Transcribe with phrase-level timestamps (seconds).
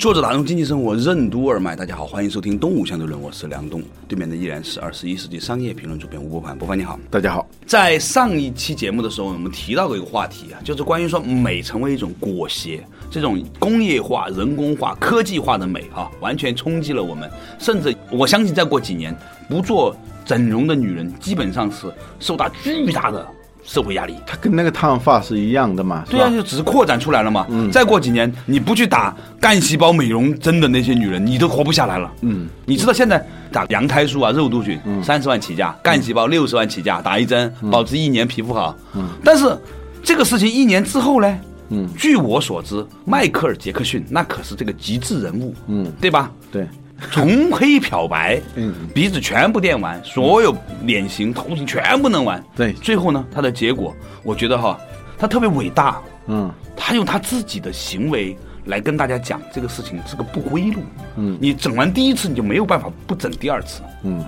[0.00, 7.46] 作者打通经济生活任督二脉，大家好，欢迎收听东吴相对论，我是梁东，对面的依然是二十一世纪商业评论主编吴伯凡，伯凡你好，大家好。
[7.66, 19.14] 在上一期节目的时候，我们提到过一个话题啊，就是关于说美成为一种裹挟，这种工业化、人工化、科技化的美啊，完全冲击了我们，甚至我相信再过几年，
[19.50, 23.30] 不做整容的女人基本上是受到巨大的。
[23.62, 26.04] 社会压力，它跟那个烫发是一样的嘛？
[26.10, 27.46] 对啊，就只是扩展出来了嘛。
[27.48, 32.10] 嗯，再过几年，你不去打干细胞美容针的那些女人，你都活不下来了。
[32.22, 38.76] 嗯，你知道现在打羊胎素啊、肉毒菌，三十万起价，干细胞六十万起价，打一针保持一年皮肤好。
[38.94, 39.56] 嗯，但是
[40.02, 41.38] 这个事情一年之后呢？
[41.72, 45.54] 嗯，据我所知，迈克尔·杰克逊那可是这个极致人物。
[45.68, 46.28] 嗯，对吧？
[46.50, 46.66] 对。
[47.10, 54.78] 从黑漂白，嗯，鼻子全部垫完，所有脸型、头型全部弄完，对，最后呢，他的结果，我觉得哈，
[55.18, 60.82] 他特别伟大，嗯，他用他自己的行为来跟大家讲这个事情是个不归路，
[61.16, 64.24] 嗯，你整完第一次你就没有办法不整第二次，嗯，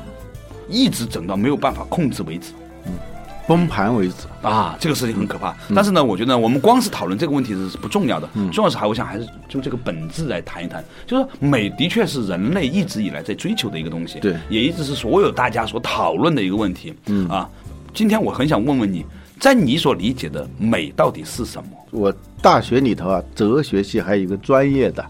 [0.69, 2.53] 一直整到没有办法控制为止。
[3.47, 5.55] 崩盘为止啊，这个事情很可怕。
[5.75, 10.84] 但是呢，我觉得我们光是讨论这个问题是不重要的，重要是还我想还是就这个本质来谈一谈。
[11.07, 16.95] 就是美的确是人类一直以来在追求的一个东西，对，也一直是所有大家所讨论的一个问题。
[17.07, 17.49] 嗯啊，
[17.93, 19.05] 今天我很想问问你，
[19.41, 21.71] 在你所理解的美到底是什么？
[21.91, 25.05] 我大学里头啊，哲学系还有一个专业的，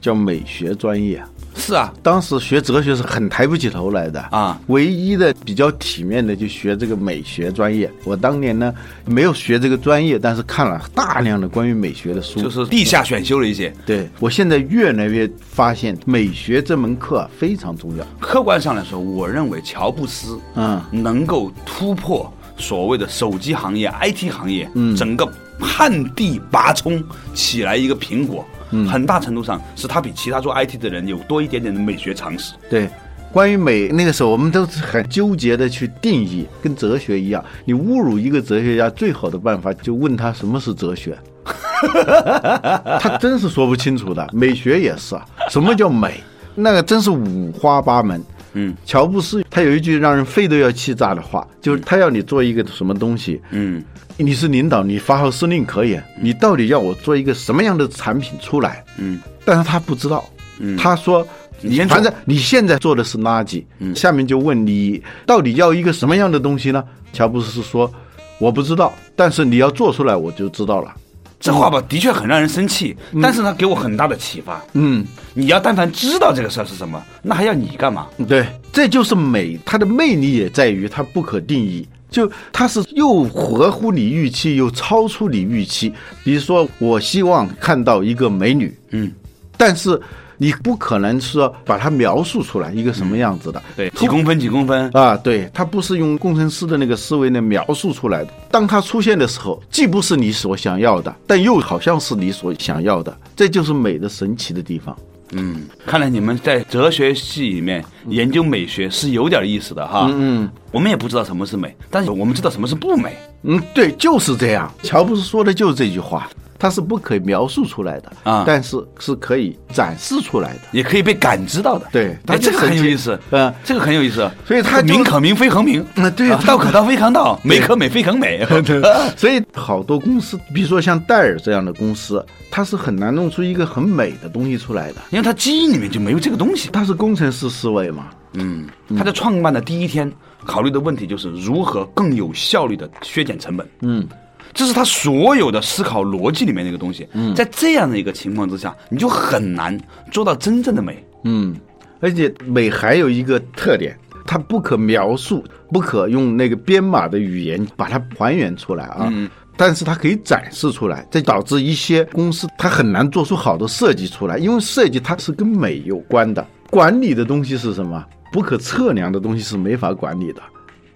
[0.00, 1.22] 叫美学专业。
[1.56, 4.60] 是啊，当时学哲学是很抬不起头来的啊。
[4.66, 7.90] 唯一的比较体面的就学这个美学专业。
[8.04, 13.72] 我当年呢没有学这个专业，但是看了大量的关于美学的书，就是地下选修了一些。
[13.86, 18.04] 对我现在越来越发现，美学这门课非常重要。
[18.20, 25.26] 客观上来说，我认为乔布斯嗯能够突破所谓的手机行业、IT 行业，嗯，整个
[25.58, 28.44] 旱地拔葱起来一个苹果。
[28.88, 32.54] 很大程度上是他比其他做 IT 的人有多一点点的美学常识。
[32.68, 32.88] 对，
[33.32, 37.44] 关于美，那个时候我们都是很纠结的去定义，跟哲学一样。
[37.64, 41.16] 你侮辱一个哲学家，最好的办法就问他什么是哲学，
[43.00, 44.28] 他真是说不清楚的。
[44.32, 46.20] 美学也是啊，什么叫美？
[46.54, 48.22] 那个真是五花八门。
[48.54, 53.82] 嗯，乔布斯他有一句让人肺都要气炸的话，就是他要你做一个什么东西，嗯，
[54.16, 58.84] 你是领导，你发号施令可以，你到底要我做一个什么样的产品出来？
[58.96, 60.24] 嗯，但是他不知道，
[60.60, 61.26] 嗯，他说，
[61.60, 66.82] 你反正你现在做的是垃圾，嗯，下面就问你到底要一个什么样的东西呢？
[67.12, 67.92] 乔布斯说，
[68.38, 70.94] 我不知道，但是你要做出来，我就知道了。
[71.40, 74.62] 这话吧，的确很让人生气，但是呢，给我很大的启发。
[74.72, 78.06] 嗯，你要但凡知道这个事儿是什么，那还要你干嘛？
[78.26, 85.92] 对，这就是美，它的魅力也在于它不可定义，就它是又合乎你预期，又超出你预期。
[86.22, 89.12] 比如说，我希望看到一个美女，嗯，
[89.56, 90.00] 但是。
[90.44, 98.30] 你不可能说把它描述出来一个什么样子的，对，几公分几公分啊，对，它不是用工程师的那个思维来描述出来的。
[98.50, 104.94] 当它出现的时候，既不是你所想要的，但又好像是你所想要的，这就是美的神奇的地方。
[105.32, 110.10] 嗯，看来你们在哲学系里面研究美学是有点意思的哈。
[110.12, 113.16] 嗯，我们也不知道什么是美，但是我们知道什么是不美。
[113.44, 114.70] 嗯，对，就是这样。
[114.82, 116.28] 乔布斯说的就是这句话。
[116.64, 121.86] 它是不可以描述出来的啊，但是是可以展示出来的，也可以被感知到的。
[121.92, 124.30] 对，哎，这个很有意思，嗯，这个很有意思。
[124.46, 125.84] 所以它名可名，非恒名。
[125.96, 128.42] 嗯，对，道可道，非常道，美可美，非恒美。
[129.14, 136.70] 所以好多公司，比如说像戴尔这样的公司，它是很难弄出一个很美的东西出来的，因为它基因里面就没有这个东西。
[136.72, 138.06] 它是工程师思维嘛。
[138.32, 138.66] 嗯，
[138.96, 140.10] 他在创办的第一天
[140.46, 143.68] 考虑的问题就是如何更有效率的削减成本。
[143.82, 144.08] 嗯。
[144.54, 147.06] 这是他所有的思考逻辑里面的一个东西。
[147.12, 149.78] 嗯，在这样的一个情况之下，你就很难
[150.12, 151.04] 做到真正的美。
[151.24, 151.54] 嗯，
[152.00, 159.08] 而且美还有一个特点，它不可描述，不可用那个编码的语言把它还原出来啊。
[159.10, 166.46] 嗯，但是它可以展示出来，这导致一些公司它很难做出好的设计出来，因为设计它是跟美有关的。
[166.70, 168.04] 管理的东西是什么？
[168.32, 170.42] 不可测量的东西是没法管理的。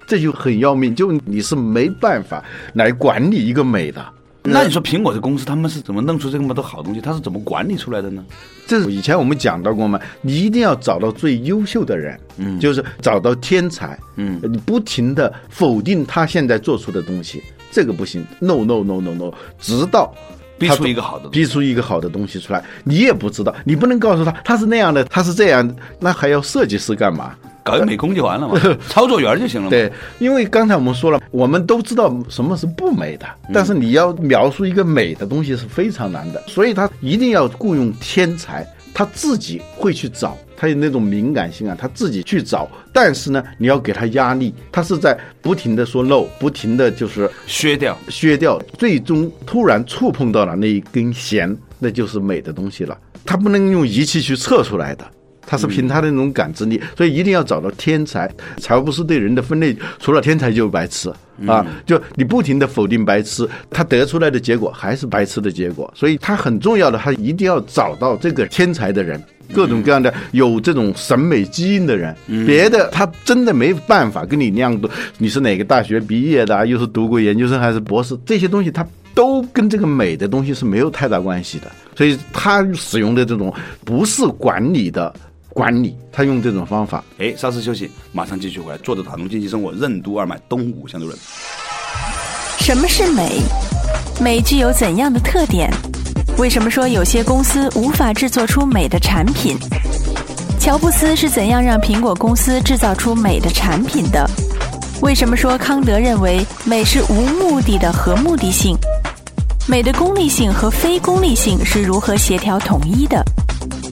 [0.08, 4.04] 这就很要命，就你是没办法来管理一个美的，
[4.42, 7.00] 那你说苹果的公司他们是怎么弄出这么多好东西？
[7.00, 8.24] 他是怎么管理出来的呢？
[8.66, 20.14] 这是以前我们讲到过嘛，你一定要找到最优秀的人，嗯，就是找到天才，嗯，你不停的否定他现在做出的东西，这个不行，no no no no no，直到。
[20.58, 27.34] 逼出一个好的，逼出一个好的东西出来，你也不知道，你不能告诉他他是那样的，他是这样，那还要设计师干嘛？
[27.64, 28.58] 搞一美工就完了嘛，
[28.88, 29.70] 操作员就行了嘛。
[29.70, 40.36] 对，因为刚才我们说了，我们都知道什么是不美的，但是你要描述一个美的东西是非常难的，所以他一定要雇佣天才，他自己会去找。
[40.60, 52.98] 他有那种敏感性啊，他自己去找，但是呢，你要给他压力，他是在不停的说 no，不停的就是削掉，削掉，最终突然触碰到了那一根弦，那就是美的东西了。
[53.24, 55.08] 他不能用仪器去测出来的，
[55.46, 58.28] 他是凭他的那种感知力，所以一定要找到天才。
[58.56, 61.08] 乔布斯对人的分类，除了天才就是白痴
[61.46, 65.88] 啊，就你不停的否定白痴，他得出来的结果还是白痴的结果。
[65.94, 69.22] 所以他很重要的，他一定要找到这个天才的人。
[69.52, 72.14] 各种各样的有这种审美基因的人，
[72.46, 74.88] 别的他真的没办法跟你那样的。
[75.18, 76.66] 你是哪个大学毕业的？
[76.66, 78.18] 又是读过研究生还是博士？
[78.26, 81.70] 这些东西他都跟这个美的东西是没有太大关系的。
[81.96, 83.52] 所以他使用的这种
[83.84, 85.12] 不是管理的
[85.48, 87.02] 管理，他用这种方法。
[87.18, 88.78] 哎，稍事休息，马上继续回来。
[88.78, 91.18] 坐着打通经济生活任督二脉，东吴相对论。
[92.58, 93.40] 什么是美？
[94.20, 95.70] 美具有怎样的特点？
[96.38, 99.58] 为什么说有些公司无法制作出美的产品？
[100.60, 104.24] 乔布斯是怎样让苹果公司制造出美的产品的？
[105.02, 108.76] 为什么说康德认为美是无目的的和目的性？
[109.66, 113.20] 美的功利性和非功利性是如何协调统一的？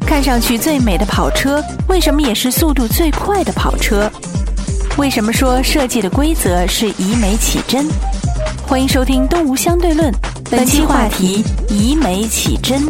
[0.06, 4.08] 看上去最美的跑车，为什么也是速度最快的跑车？
[4.96, 7.88] 为什么说设计的规则是以美起真？
[8.68, 10.12] 欢迎收听《东吴相对论》。
[10.48, 12.80] 本期话题：以美起真。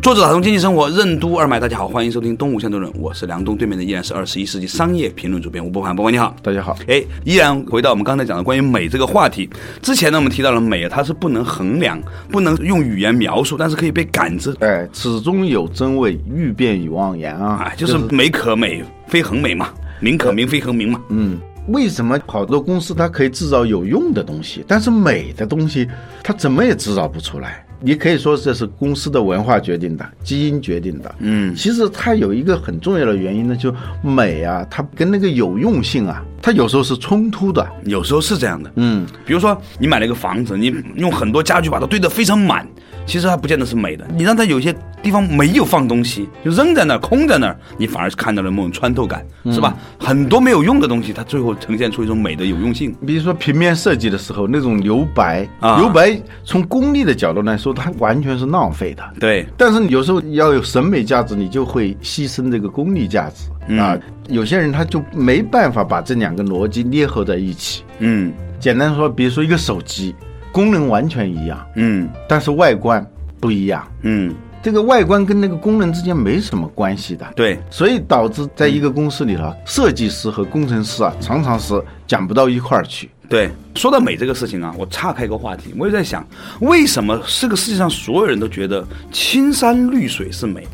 [0.00, 6.76] 作者打通经济生活任督二脉，大家好，欢迎收听《东吴相对论》，我是梁东，对面的依然是二十一世纪商业评论主编吴伯凡，伯凡你好，大家好。
[6.88, 9.48] 哎，依然回到我们刚才讲的关于美这个话题。
[9.82, 12.00] 之前呢，我们提到了美，它是不能衡量，
[12.30, 14.56] 不能用语言描述，但是可以被感知。
[14.60, 17.62] 哎，此中有真味，欲辨已忘言啊！
[17.66, 19.68] 哎，就是美可美，非恒美嘛。
[20.02, 21.00] 名可名，非恒名嘛。
[21.10, 21.38] 嗯，
[21.68, 25.88] 为什么好多公司它可以制造有用的东西，但是美的东西
[26.24, 27.64] 它怎么也制造不出来？
[27.82, 31.14] 你可以说这是公司的文化决定的，基因决定的。
[31.18, 38.70] 嗯，其实它有一个很重要的原因呢，就美啊，它跟那个有用性啊，它有时候是冲突的，有时候是这样的。
[38.76, 42.66] 嗯，比如说你买了一个房子，你用很多家具把它堆得非常满。
[43.04, 49.76] 其实它不见得是美的，你让它有些地方没有放东西，就扔在那儿，空在那儿，你反而是看到了某种穿透感，是吧？
[49.98, 52.94] 很多没有用的东西，它最后呈现出一种美的有用性。
[53.04, 59.02] 比如说平面设计的时候，那种留白，啊留白从功利的角度来说，它完全是浪费的。
[59.18, 63.98] 对，但是有时候要有审美价值，你就会牺牲这个功利价值啊。
[64.28, 67.82] 有些人他就没办法把这两个逻辑捏合在一起。
[67.98, 70.14] 嗯，简单说，比如说一个手机。
[70.54, 73.02] 功能完全一样，嗯，但是外观
[73.40, 83.08] 不一样，嗯，这个外观跟那个功能之间没什么关系的，对，所以导致在一个公司里头，设计师和工程师啊，常常是讲不到一块儿去。
[83.32, 86.22] 对，说到美这个事情啊，我岔开一个话题，我也在想，
[86.60, 90.68] 为什么这个世界上所有人都觉得青山绿水是美，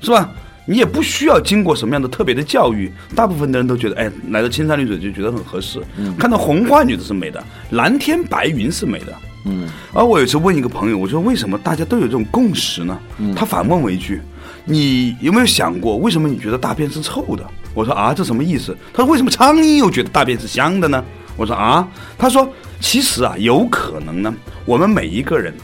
[0.00, 0.30] 是吧？
[0.64, 5.82] 你也不需要经过什么样的特别的教育，大部分的人都觉得，哎，来到青山绿水就觉得很合适。
[6.16, 9.12] 看到红花觉得是美的，蓝天白云是美的。
[9.46, 9.68] 嗯。
[9.92, 12.96] 而我有一次问一个朋友，我说为什么大家都有这种共识呢？
[13.34, 14.20] 他反问我一句
[14.64, 17.44] ：“你有没有想过，为什么你觉得大便是臭的？”
[17.74, 21.04] 我说：“啊，这什么意思？”他说：“为什么苍蝇又觉得大便是香的呢？”
[21.36, 21.86] 我说：“啊。”
[22.18, 22.48] 他说
[22.80, 25.54] ：“其实啊，有可能呢，我们每一个人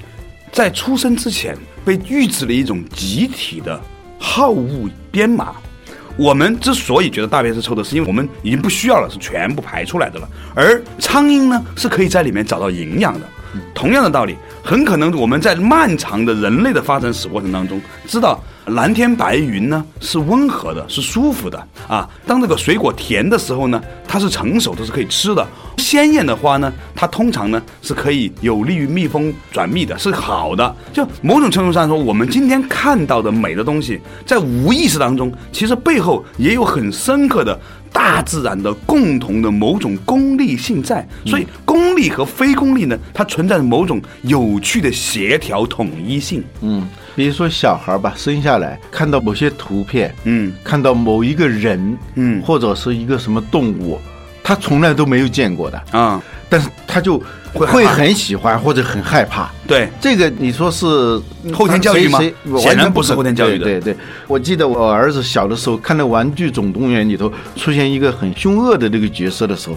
[0.52, 3.80] 在出生之前被预制了一种集体的。”
[4.22, 5.54] 好恶编码，
[6.18, 10.28] 我们之所以觉得大便是臭的，是因为我们已经不需要了，是全部排出来的了。
[10.54, 13.26] 而苍蝇呢，是可以在里面找到营养的。
[13.74, 22.08] 同样的道理，很可能我们在漫长的人类的发展史过程当中，知道蓝天白云呢是温和的，是舒服的啊。
[22.26, 25.46] 当这个水果甜的时候呢，它是成熟的，是可以吃的。
[25.78, 30.76] 鲜艳的花呢，它通常呢是可以有利于蜜蜂转蜜的，是好的。
[30.92, 37.58] 就某种程度上说，我们今天看到的美的东西，在无意识当中，其实背后也有很深刻的
[37.92, 41.06] 大自然的共同的某种功利性在。
[41.26, 46.42] 所以，功利和非功利呢，它存在着某种有趣的协调统一性。
[46.60, 53.98] 嗯，比如说小孩吧，生下来看到某些图片，嗯，看到某一个人，嗯，或者是一个什么动物。
[54.42, 59.50] 他从来都没有见过的，啊，但是他就会会很喜欢或者很害怕。
[59.66, 60.86] 对，这个你说是
[61.52, 62.18] 后天教育吗？
[62.58, 63.64] 显然不是后天教育的。
[63.64, 69.76] 对对对，我记得我儿子小的时候看到《玩具总动员》里头出现一个很凶恶的那个角色的时候，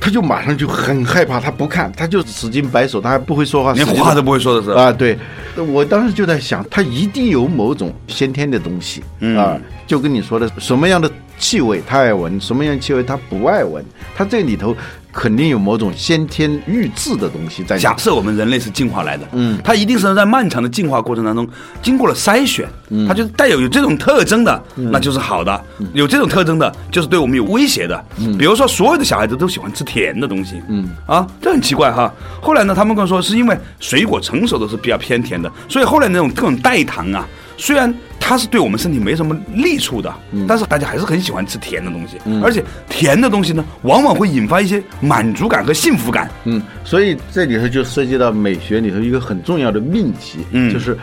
[0.00, 4.84] 他就马上就很害怕，他不看，他就使劲摆手，他还不会说话，连话都不会说的是吧？
[4.84, 5.18] 啊，对，
[5.56, 9.36] 我当时就在想，他一定有某种先天的东西、嗯。
[9.36, 13.84] 啊，就跟你说的，什么样的气味他爱闻，什么样的气味他不爱闻，
[14.16, 14.74] 他这里头
[15.14, 19.56] 肯定有某种先天预制的东西在假设我们人类是进化来的，嗯。
[19.62, 21.48] 它一定是在漫长的进化过程当中
[21.80, 23.06] 经过了筛选，嗯。
[23.06, 25.56] 它就带有有这种特征的，那就是好的；
[25.92, 28.04] 有这种特征的，就是对我们有威胁的。
[28.18, 28.36] 嗯。
[28.36, 30.90] 比如说，所有的小孩子都喜欢吃甜的东西，嗯。
[31.06, 32.12] 啊，这很奇怪哈。
[32.42, 37.24] 后来呢，他们跟我说，是因为水果成熟的是比较偏甜的，所以后来那种各种代糖啊，
[37.56, 37.92] 虽然
[38.26, 46.30] 它是对我们身体没什么利处的，嗯但是大家还是很喜欢吃甜的东西，而且甜的东西呢，往往会引发一些满足感和幸福感。
[46.44, 50.96] 嗯，所以这里头就涉及到美学里头一个很重要的命题，嗯就是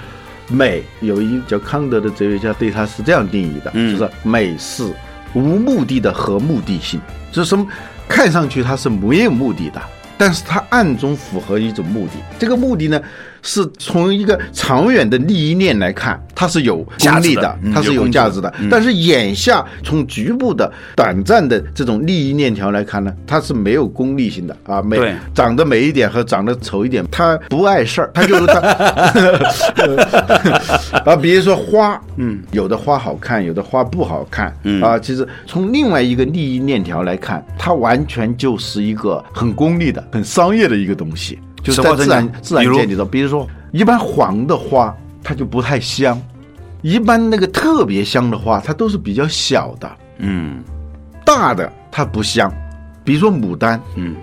[0.48, 0.82] 美。
[1.02, 4.92] 有一个叫康德的哲学家对它是这样定义的，嗯就是美是
[5.36, 7.00] 无目的的和目的性，
[7.32, 7.68] 就是什么
[8.08, 9.80] 看上去它是没有目的的。
[10.18, 13.02] 但是它暗中符合一种目的，这个目的呢，
[13.42, 18.54] 是从一个长远的利益链来看，它是有功利的，它是有价值的。
[18.70, 24.98] 但是眼下从局部的短暂的这种利益链条来看呢，它是没有功利性的啊，美
[25.34, 28.60] 长得美一点和长得丑一点，它不碍事儿， 它就是它
[31.12, 34.82] 啊，比如说花，嗯，有的花好看，有的花不好看，嗯。
[34.82, 46.20] 啊，其实从另外一个利益链条来看，它完全就是一个很功利的、很商业的一个东西，就是在自然自然界里头，比如说一般黄的花，它就不太香。
[46.82, 50.64] 一般那个特别香的花，它都是比较小的，嗯
[51.24, 52.52] 大的它不香。
[53.04, 54.16] 比如说牡丹，嗯，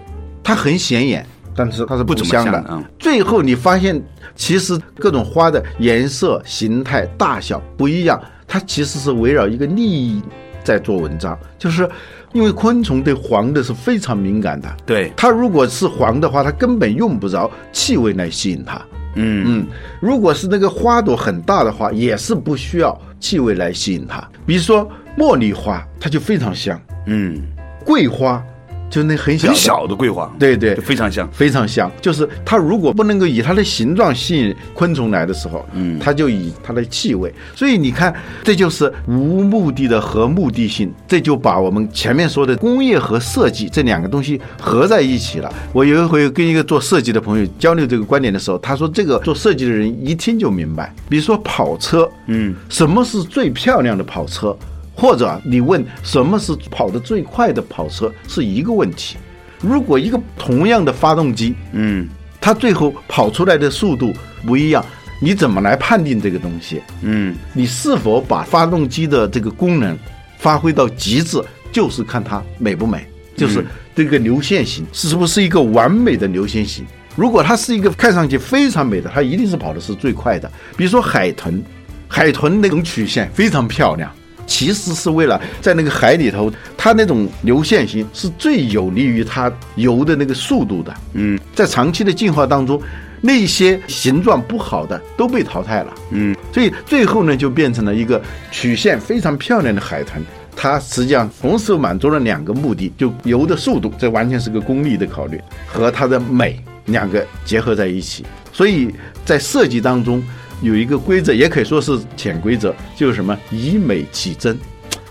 [0.43, 2.83] 它很显眼，但是它是不怎么香的。
[2.99, 4.03] 最后你发现，
[4.35, 10.21] 其实各种花的颜色、形态、大小不一样，它其实是围绕一个利益
[10.65, 11.39] 在做文章。
[11.59, 11.89] 就是
[12.33, 18.81] 因为昆虫对黄的是非常敏感的，对，它如果是黄的话，它根本用不着气味来吸引它。
[19.15, 19.45] 嗯。
[19.47, 19.67] 嗯，
[20.01, 24.23] 如果是那个花朵很大的话，也是不需要气味来吸引它。
[24.47, 27.41] 比如说茉莉花，它就非常香；嗯，
[27.85, 28.45] 桂花，
[28.91, 31.29] 就那很小很小的桂花，对对，非常香。
[31.33, 31.91] 非常香。
[32.01, 37.33] 就是它如果不能够以它的形状吸引昆虫来的时候，嗯它就以它的气味。
[37.55, 45.53] 所以你看，这就是无目的的和目的性，这就把我们前面说的工业和设计这两个东西合在一起了。
[45.73, 50.95] 我有一回跟一个做设计的朋友交流这个观点的时候，他说这个做设计的人一听就明白。
[51.09, 54.57] 比如说跑车，嗯，什么是最漂亮的跑车？
[55.01, 59.17] 或者你问什么是跑得最快的跑车，是一个问题。
[59.61, 62.09] 如果一个同样的发动机，嗯
[62.41, 64.13] 它最后跑出来的速度
[64.45, 64.85] 不一样，
[65.21, 66.83] 你怎么来判定这个东西？
[67.03, 69.97] 嗯你是否把发动机的这个功能
[70.37, 71.41] 发挥到极致，
[71.71, 73.65] 就是看它美不美，就是
[73.95, 76.85] 这个流线型是不是一个完美的流线型。
[77.15, 80.51] 如果它是一个看上去非常美的，它一定是跑的是最快的。
[80.77, 81.63] 比如说海豚，
[82.07, 84.09] 海豚那种曲线非常漂亮，
[84.49, 90.93] 其实是为了在那个海里头，它那种流线型是最有利于它游的那个速度的。
[91.13, 92.81] 嗯在长期的进化当中，
[93.21, 95.95] 那些形状不好的都被淘汰了。
[96.11, 100.25] 嗯，所以最后呢，就变成了一个曲线非常漂亮的海豚。
[100.57, 108.25] 它实际上同时满足了两个目的，就游的速度，这完全是个功利的考虑，和它的美两个结合在一起。
[108.53, 108.93] 所以
[109.25, 110.21] 在设计当中
[110.61, 114.59] 有一个规则，也可以说是潜规则，就是什么以美启真，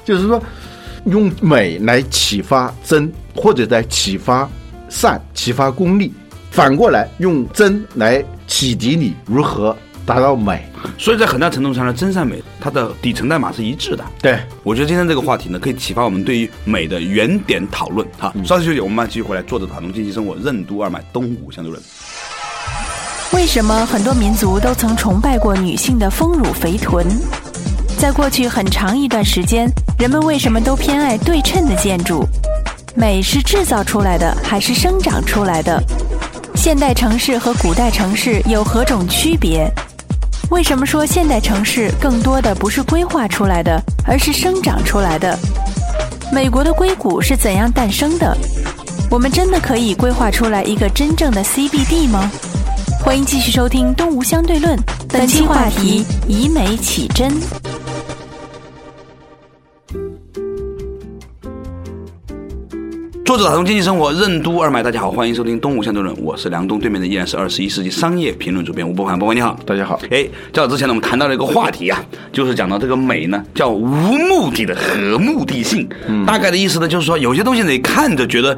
[0.04, 0.42] 就是说
[1.06, 4.50] 用美来启发真，或者在启发
[4.90, 6.12] 善、启发功利。
[6.50, 9.76] 反过来用真来启迪你如何
[10.06, 10.66] 达到美。
[10.98, 14.04] 所以在很大程度上呢，真善美它的底层代码是一致的。
[14.22, 18.08] 对，我觉得今天这个话题呢，可以启发我们对于美的原点讨论。
[18.18, 21.82] 哈，稍事休息，我们继续回来，坐着谈论经济生活，任督二脉，东吴相对论。
[23.34, 27.06] 为什么很多民族都曾崇拜过女性的丰乳肥臀？
[28.00, 29.70] 在过去很长一段时间，
[30.00, 32.26] 人们为什么都偏爱对称的建筑？
[32.96, 35.82] 美是制造出来的还是生长出来的？
[36.56, 39.70] 现代城市和古代城市有何种区别？
[40.50, 45.38] 为什么说现代城市更多的不是规划出来的，而是生长出来的？
[46.32, 48.36] 美国的硅谷是怎样诞生的？
[49.12, 52.32] 我们真的可以规划出来一个真正的 CBD 吗？
[53.08, 57.32] 欢迎继续收听《东吴相对论》，本期话题以美起真。
[63.24, 69.58] 作者打通经济生活任督二脉，大家好，欢迎收听《东吴相对论》，我是梁东，对面的依然是二十一世纪商业评论主编吴伯凡，伯凡你好。
[69.66, 75.88] 大家好，哎，较早之前呢，我们谈到了一个话题啊，就是讲到这个美呢，叫无目的的和目的性。
[76.10, 78.58] 嗯大概的意思呢，就是说有些东西你看着觉得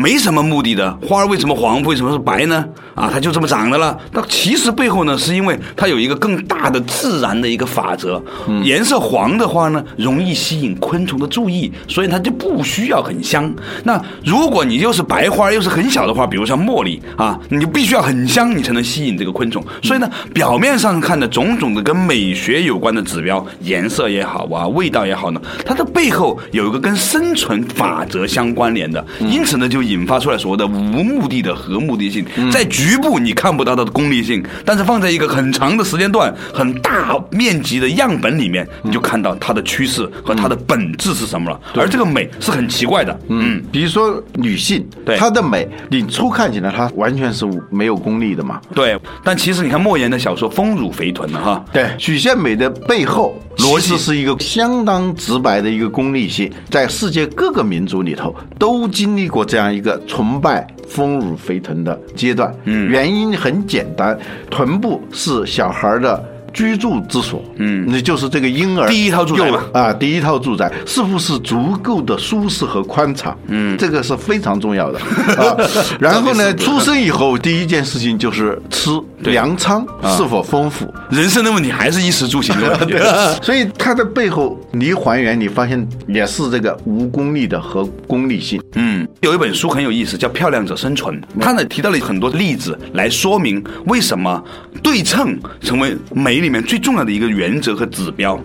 [0.00, 2.64] 没什么目的的，花儿为什么黄，为什么是白呢？
[2.94, 3.96] 啊，它就这么长的了。
[4.12, 8.22] 那其实背后呢，是因为它有一个更大的自然的一个法则。
[8.62, 13.52] 颜色黄的话呢，容易吸引昆虫的注意，所以它就不需要很香。
[13.84, 19.62] 那如果你又是白花，又是很小的花，比如像茉莉啊，你就必须要很香，你才能吸引这个昆虫。
[19.82, 41.60] 所以呢，表面上看的种种的跟美学有关的指标，颜色也好啊，味道也好呢，它的背后有一个跟生存法则相关联的，因此呢，就引发出来所谓的无目的的和目的性，在局部你看不到它的功利性，但是放在一个很长的时间段、很大面积的样本里面，你就看到它的趋势和它的本质是什么了。
[41.74, 48.60] 而这个美是很奇怪的，嗯，比如说女性，对她的美，你初看起来她完全是没有功利的嘛。
[48.74, 48.98] 对。
[49.24, 62.54] 但其实你看莫言的小说《丰乳肥臀》呢，哈，对，许宪美的背后逻辑是一个相当直白的一个功利性，在世界各个民族里头都经历过这样一个崇拜丰乳肥臀的阶段。
[62.64, 64.18] 嗯，原因很简单，
[64.50, 66.24] 臀部是小孩的。
[66.52, 73.36] 居住之所，嗯，那就是这个婴儿第一套住宅啊，第一套住宅是不是足够的舒适和宽敞？
[73.48, 74.98] 嗯，这个是非常重要的
[75.36, 75.56] 啊。
[76.00, 78.90] 然后呢，出生以后第一件事情就是吃
[79.20, 82.94] 粮仓是否丰富，人生的问题还是衣食住行的问题。
[83.42, 88.60] 所以它的背后，你一还原，你发现也是这个无功利的和功利性。
[88.74, 94.42] 嗯，有一本书很有意思，叫《漂亮者生存》，它呢提到了很多例子来说明为什么
[94.82, 98.38] 对称成为美里面最重要的一个原则和指标。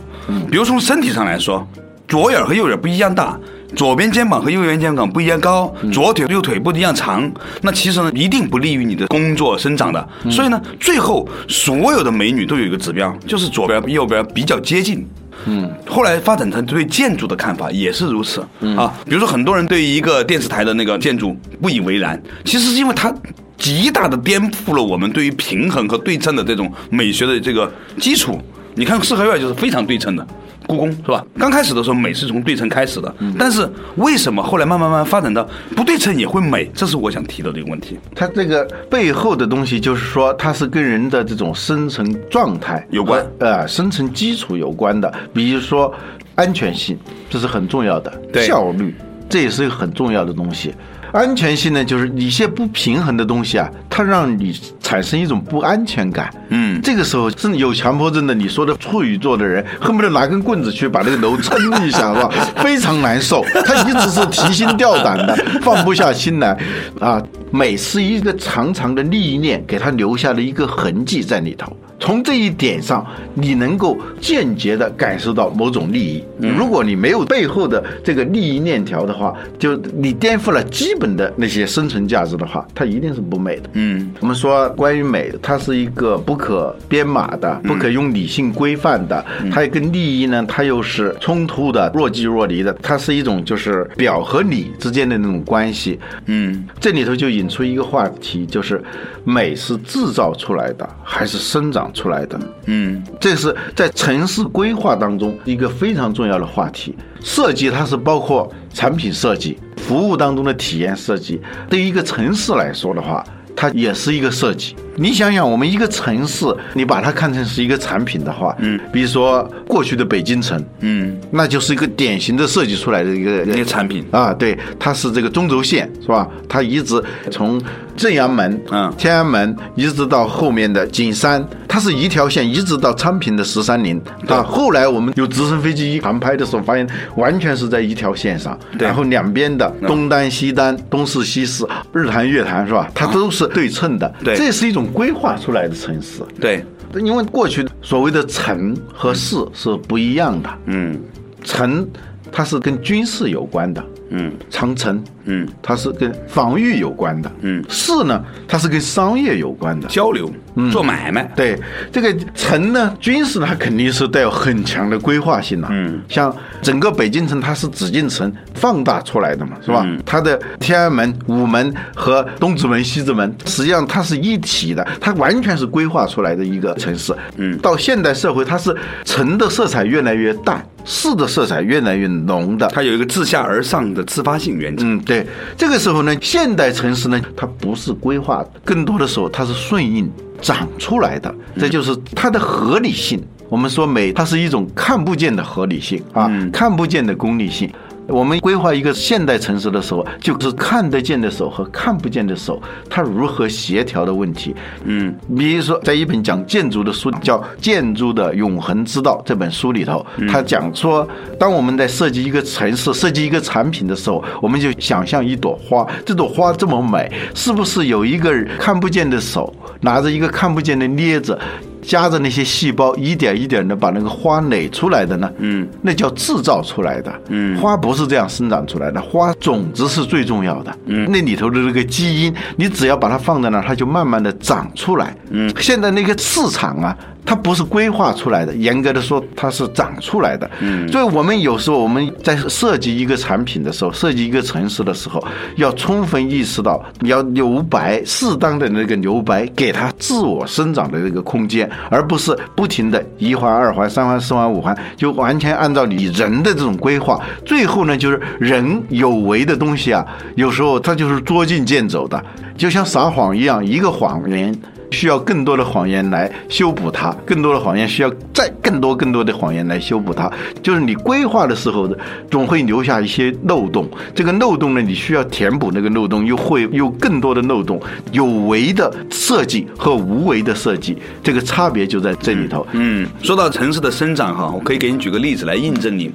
[0.50, 1.68] 比如从身体上来说，
[2.08, 3.38] 左眼和右眼不一样大。
[3.76, 7.30] 左边肩膀和右边肩膀不一样高，左腿和右腿不一样长，
[7.62, 10.08] 那其实呢，一定不利于你的工作生长的。
[10.30, 15.06] 所以呢，最后所有的美女都有一个指标，就是左边右边比较接近。
[15.46, 18.40] 嗯，后来发展成对建筑的看法也是如此、
[18.78, 18.94] 啊。
[19.04, 23.14] 比如说，很多人对于一个电视台的那个建筑不以为然，其实是因为它
[23.58, 28.40] 极大的颠覆了我们对于平衡和对称的这种美学的这个基础。
[28.76, 30.26] 你看四合院就是非常对称的。
[30.68, 31.24] 故宫是吧？
[31.38, 36.66] 刚开始的时候美是从对称开始的，但是为什么后来慢慢慢慢发展到不对称也会美？
[36.74, 38.00] 这是我想提到的一个问题。
[38.16, 45.14] 它这个背后的东西，就是说它是跟人的这种生存状态有关和呃，生存基础有关的。
[45.32, 45.94] 比如说
[46.34, 46.98] 安全性，
[47.30, 48.96] 这是很重要的；对效率，
[49.30, 50.74] 这也是一个很重要的东西。
[51.16, 56.30] 安全性呢，就是一些不平衡的东西啊，它让你产生一种不安全感。
[56.50, 62.30] 嗯这个时候，甚至有强迫症的，你说的处女座的人，恨不得拿根棍子去把那个楼撑一下，是吧？
[62.62, 66.58] 非常难受，他一直是提心吊胆的，放不下心来
[67.00, 67.22] 啊。
[67.52, 71.76] 美是一个长长的历练，给他留下了一个痕迹在里头。
[72.06, 76.24] 从这一点上，你能够间接的感受到某种利益。
[76.56, 83.70] 如果你没有背后的这个利益链条的话，就你颠覆了基本的那些生存价值的话，它一定是不美的。
[83.74, 96.00] 嗯我们说关于美，它是一个不可编码的、不可用理性规范的，它跟利益呢，它又是冲突的、若即若离的，它是一种就是表和里之间的那种关系。
[96.28, 98.80] 嗯这里头就引出一个话题，就是
[99.24, 102.40] 美是制造出来的还是生长出来的？
[102.66, 106.96] 嗯这是在城市规划当中一个非常重要的话题。
[107.22, 111.42] 设计它是包括产品设计、服务当中的体验设计。
[111.68, 114.76] 对于一个城市来说的话，它也是一个设计。
[114.98, 124.06] 你想想，我们一个城市，你把它看成是一个产品的话，嗯，比如说过去的北京城，嗯，那就是一个典型的设计出来的一个一个产品。
[124.12, 126.28] 啊，对，它是这个中轴线是吧？
[126.48, 127.62] 它一直从
[127.96, 128.94] 正阳门、嗯。
[128.98, 134.42] 天安门一直到后面的景山，它是一条线，一直到昌平的十三陵啊。
[134.42, 138.88] 后来我们有直升飞机一航拍的时候，发现完全是在一条线上，对。
[138.88, 142.90] 然后两边的东单、西单、东市、西市、日坛、月坛是吧？
[142.96, 144.36] 它都是对称的，对。
[144.36, 146.24] 这是一种规划出来的城市。
[146.40, 146.64] 对，
[146.96, 151.00] 因为过去所谓的城和市是不一样的，嗯。
[151.44, 151.88] 城
[152.32, 159.88] 它是跟军事有关的，嗯长城，嗯，它是跟防御有关的，嗯市呢，它是跟商业有关的。
[159.88, 161.60] 交流嗯做买卖，对
[161.92, 165.68] 这个城呢，军事呢，它肯定是带有很强的规划性的。
[165.72, 169.84] 嗯，像整个北京城，它是紫禁城放大出来的嘛，是吧？
[169.86, 177.14] 嗯它的天安门、午门和东直门、西直门，实际上它是一体的，它完全是规划出来的一个城市。
[177.38, 180.64] 嗯到现代社会，它是城的色彩越来越淡。
[180.86, 182.68] 市的色彩越来越浓的。
[182.68, 184.86] 它有一个自下而上的自发性原则。
[184.86, 185.26] 嗯，对，
[185.58, 190.10] 这个时候呢，现代城市呢，它不是规划，更多的时候它是顺应
[190.42, 193.22] 长出来的，这就是它的合理性。
[193.48, 197.70] 我们说美，它是一种看不见的合理性啊，看不见的功利性。
[198.08, 204.56] 我们规划一个现代城市的时候，就是看得见的手和看不见的手，它如何协调的问题。
[204.84, 211.08] 嗯，比如说，在一本讲建筑的书叫《建筑的永恒之道》这本书里头，他讲说，
[211.40, 221.38] 当我们在设计一个城市、设计一个产品的时候，我们就想象一朵花，这朵花这么美，是不是有一个看不见的手拿着一个看不见的镊子？
[221.86, 225.32] 夹着那些细胞，一点一点的把那个花垒出来的呢？
[225.38, 227.14] 嗯，那叫制造出来的。
[227.30, 230.76] 嗯，花不是这样生长出来的，花种子是最重要的。
[230.86, 235.16] 嗯，那里头的那个基因，你只要把它放在那儿，它就慢慢的长出来。
[235.30, 236.98] 嗯，现在那个市场啊。
[237.26, 240.50] 它不是规划出来的，严格的说，它是长出来的。
[240.60, 245.22] 嗯，所以我们有时候我们在设计一个产品的时候，设计一个城市的时候，
[245.56, 262.24] 要充分意识到你要留白，适当的那个留白，给它自我生长的这个空间，而不是不停的一环、二环、三环、四环、五环，就完全按照你人的这种规划，最后呢，就是人有为的东西啊，有时候它就是捉襟见肘的，
[262.56, 264.56] 就像撒谎一样，一个谎言。
[264.96, 270.32] 需要更多的谎言来修补它，更多的谎言需要再更多更多的谎言来修补它。
[270.64, 271.98] 就是你规划的时候的，
[272.32, 273.86] 总会留下一些漏洞。
[274.16, 277.78] 这个漏洞呢，你需要填补那个漏洞，又会有更多的漏洞。
[278.14, 282.66] 有为的设计和无为的设计，这个差别就在这里头。
[282.72, 286.10] 嗯，说到城市的生长哈，我可以给你举个例子来印证你。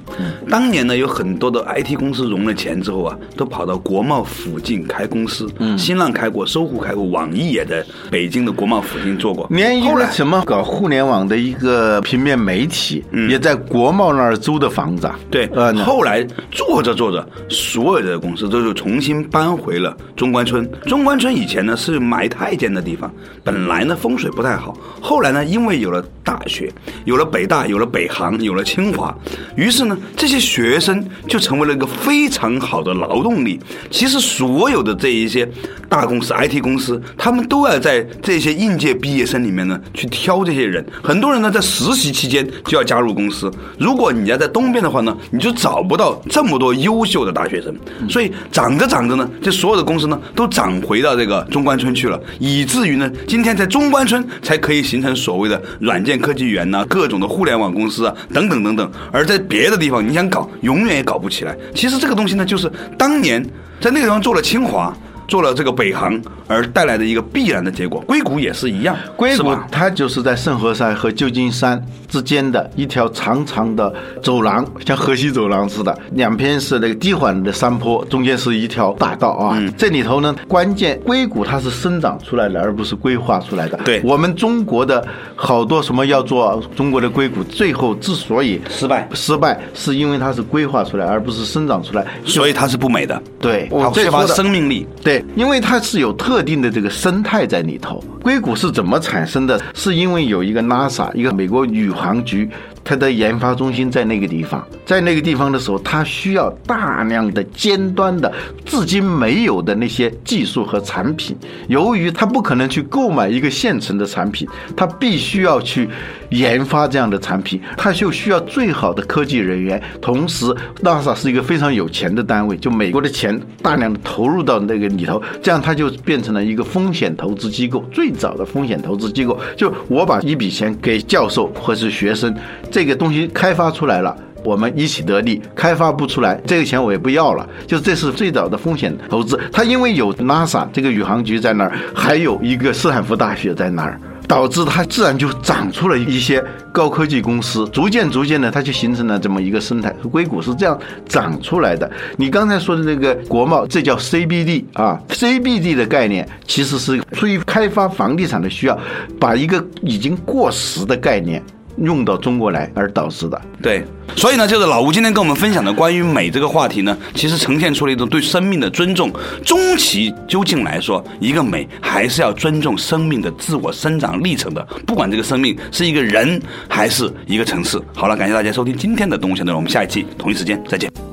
[0.49, 5.47] 当年呢，有很多的 IT 公司融了钱之后啊，都跑到国贸附近开公司。
[5.59, 8.70] 嗯，新浪开过，搜狐开过，网易也在北京的国。
[8.71, 15.19] 贸附近做过，连一个什么搞互联网的一个平面媒体，也在国贸那儿租的房子啊。
[15.29, 20.65] 对，呃，后来做着做着，所有的公司都是重新搬回了中关村。
[20.83, 24.73] 中关村以前呢是埋太监的地方，本来呢风水不太好。
[25.01, 26.71] 后来呢，因为有了大学，
[27.03, 29.13] 有了北大，有了北航，有了清华，
[29.57, 33.59] 于是呢，这些学生就成为了一个非常好的劳动力。
[33.89, 35.45] 其实所有的这一些
[35.89, 38.50] 大公司、IT 公司，他们都要在这些。
[38.51, 43.51] 应届毕业生里面呢，去挑这些人，很多人呢在实习期间就要加入公司。
[43.77, 47.73] 如果你要在东边的话呢，你就找不到这么多优秀的大学生。
[48.09, 58.91] 所以长着长着呢，这所有的公司呢都涨回到这个中关村去了，以至于呢，今天在中关村才可以形成所谓的软件科技园呐，各种的互联网公司啊，等等等等。
[59.11, 61.55] 而在别的地方，你想搞，永远也搞不起来。
[61.73, 63.43] 其实这个东西呢，就是当年
[63.79, 64.95] 在那个地方做了清华。
[65.31, 68.93] 做了这个北航而带来的一个必然的结果，硅谷也是一样。
[69.15, 79.57] 硅谷它就是在圣何塞和旧金山之间的一条长长的走廊，像河西走廊似的，两边是那个低缓的山坡，中间是一条大道啊。
[79.77, 83.79] 这里头呢，关键硅谷它是生长出来的，而不是规划出来的。
[83.85, 85.01] 对我们中国的
[85.37, 93.23] 好多什么要做中国的硅谷，最后之所以失败，失败是因为它是规划出来，而不是生长出来，所以它是不美的。
[93.39, 94.85] 对，它缺乏生命力。
[95.01, 95.20] 对。
[95.35, 98.03] 因为它是有特定的这个生态在里头。
[98.21, 99.61] 硅谷是怎么产生的？
[99.73, 102.49] 是因为有一个 NASA，一个美国宇航局。
[102.83, 108.31] 它的研发中心在那个地方，在那个地方的时候，它需要大量的尖端的、
[108.65, 111.35] 至今没有的那些技术和产品。
[111.67, 115.87] 由于它不可能去购买一个现成的产品，它必须要去
[116.29, 119.81] 研发这样的产品，它就需要最好的科技人员。
[120.01, 120.45] 同时
[120.81, 127.85] ，NASA 是一个非常有钱的单位，就美国的钱大量的投入到那个里头，这样它就变成了一个风险投资机构。
[127.91, 132.35] 最早的风险投资机构，就我把一笔钱给教授或是学生。
[132.71, 137.47] 这个东西开发出来了，我们一起得利；开发不出来，这个钱我也不要了。
[137.67, 139.39] 就这是最早的风险投资。
[139.51, 147.67] 它因为有 NASA 这个宇航局在那儿，还有一个斯坦福大学在那儿，导致它自然就长出了一些高科技公司。
[147.73, 149.93] 逐渐逐渐的，它就形成了这么一个生态。
[150.11, 151.89] 硅谷是这样长出来的。
[152.15, 158.79] 你刚才说的那个国贸，这叫 CBD 啊，CBD 的概念其实是出于开发房地产的需要，
[159.19, 161.43] 把一个已经过时的概念。
[161.77, 163.83] 用到中国来而导致的，对，
[164.15, 169.11] 所以呢，就是老吴今天跟我们分享的关于美这个话题呢，其实呈现出了一种对生命的尊重。
[169.45, 177.81] 终其究竟来说，一个美还是要尊重生命的自我生长历程的，不管这个生命是一个人还是一个城市。
[177.93, 181.10] 好了，感谢大家收听今天的东西内容，我们下一期同一时间再见。